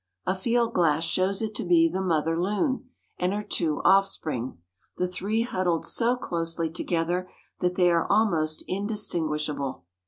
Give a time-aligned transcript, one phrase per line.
[0.25, 4.57] A field glass shows it to be the mother loon and her two offspring,
[4.97, 9.83] the three huddled so closely together that they are almost indistinguishable.